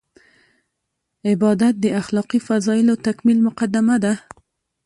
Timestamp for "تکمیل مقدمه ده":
3.07-4.13